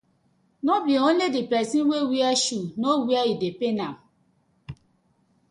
No 0.67 0.75
be 0.85 0.95
only 1.07 1.27
di 1.35 1.43
person 1.51 1.83
wey 1.91 2.03
wear 2.11 2.33
shoe 2.43 2.65
know 2.81 2.95
where 3.07 3.25
e 3.31 3.33
dey 3.41 3.53
pain 3.59 3.77
am. 3.87 3.95